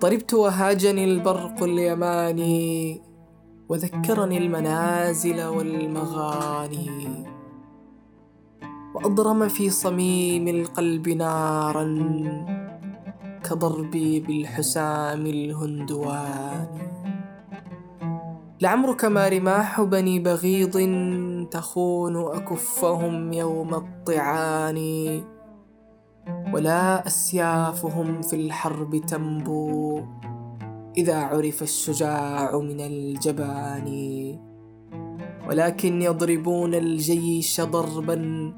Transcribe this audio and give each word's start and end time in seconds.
طربت 0.00 0.34
وهاجني 0.34 1.04
البرق 1.04 1.62
اليماني 1.62 3.02
وذكرني 3.68 4.38
المنازل 4.38 5.44
والمغاني. 5.44 7.26
وأضرم 8.94 9.48
في 9.48 9.70
صميم 9.70 10.48
القلب 10.48 11.08
نارا 11.08 11.84
كضربي 13.44 14.20
بالحسام 14.20 15.26
الهندواني 15.26 16.88
لعمرك 18.60 19.04
ما 19.04 19.28
رماح 19.28 19.80
بني 19.80 20.18
بغيض 20.18 20.76
تخون 21.50 22.16
أكفهم 22.16 23.32
يوم 23.32 23.74
الطعان. 23.74 24.78
ولا 26.52 27.06
أسيافهم 27.06 28.22
في 28.22 28.36
الحرب 28.36 28.96
تنبو. 28.96 30.02
إذا 30.96 31.16
عرف 31.16 31.62
الشجاع 31.62 32.58
من 32.58 32.80
الجبان 32.80 33.88
ولكن 35.48 36.02
يضربون 36.02 36.74
الجيش 36.74 37.60
ضربا 37.60 38.52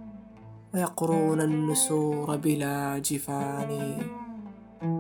ويقرون 0.74 1.40
النسور 1.40 2.36
بلا 2.36 2.98
جفان. 2.98 4.02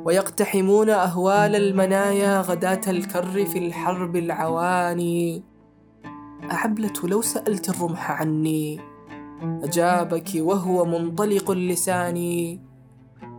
ويقتحمون 0.04 0.90
أهوال 0.90 1.56
المنايا 1.56 2.40
غداة 2.40 2.80
الكر 2.88 3.44
في 3.44 3.58
الحرب 3.58 4.16
العواني 4.16 5.42
أعبلة 6.52 6.92
لو 7.04 7.22
سألت 7.22 7.68
الرمح 7.68 8.10
عني 8.10 8.80
أجابك 9.42 10.30
وهو 10.36 10.84
منطلق 10.84 11.50
اللسان. 11.50 12.18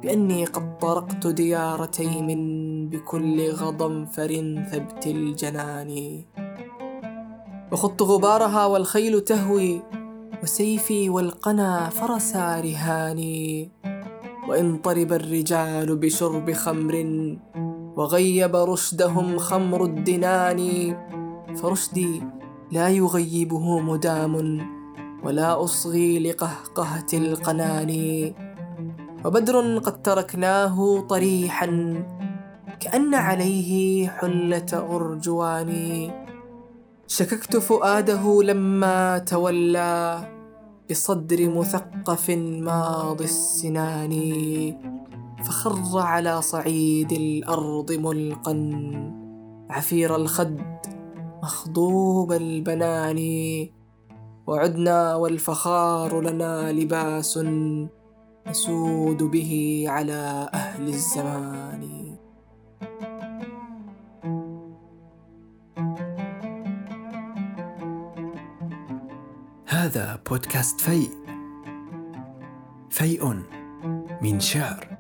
بأني 0.04 0.46
قد 0.46 0.78
طرقت 0.78 1.28
ديار 1.28 1.86
تيم 1.86 2.28
بكل 2.90 3.52
غضنفر 3.52 4.64
ثبت 4.72 5.08
الجنان. 5.08 6.22
وخضت 7.72 8.02
غبارها 8.02 8.66
والخيل 8.66 9.22
تهوي 9.22 9.82
وسيفي 10.44 11.10
والقنا 11.10 11.90
فرسا 11.90 12.62
رهاني. 12.62 13.70
وإن 14.50 14.78
طرب 14.78 15.14
الرجال 15.14 15.96
بشرب 15.96 16.52
خمر 16.52 16.96
وغيب 17.96 18.56
رشدهم 18.56 19.38
خمر 19.38 19.84
الدنان. 19.86 20.62
فرشدي 21.56 22.24
لا 22.72 22.90
يغيبه 22.90 23.80
مدام 23.80 24.62
ولا 25.24 25.64
أصغي 25.64 26.20
لقهقهة 26.20 27.08
القنان. 27.14 27.92
وبدر 29.26 29.78
قد 29.78 30.02
تركناه 30.02 31.00
طريحا 31.10 31.68
كأن 32.80 33.16
عليه 33.16 34.08
حلة 34.08 34.66
أرجوان. 34.74 35.72
شككت 37.08 37.58
فؤاده 37.58 38.44
لما 38.44 39.18
تولى 39.18 40.20
بصدر 40.90 41.50
مثقف 41.50 42.30
ماضي 42.30 43.24
السنان 43.24 44.14
فخر 45.44 46.00
على 46.00 46.42
صعيد 46.42 47.12
الأرض 47.12 47.92
ملقا. 47.92 48.72
عفير 49.70 50.16
الخد 50.16 50.62
مخضوب 51.44 52.32
البنان 52.32 53.20
وعدنا 54.48 55.16
والفخار 55.16 56.22
لنا 56.22 56.72
لباس. 56.72 57.40
نسود 58.48 59.24
به 59.32 59.86
على 59.88 60.50
أهل 60.54 60.88
الزمان. 60.88 62.18
هذا 69.68 70.20
بودكاست 70.30 70.82
فيء. 70.82 71.10
فيء 72.90 73.44
من 74.22 74.40
شعر. 74.40 74.91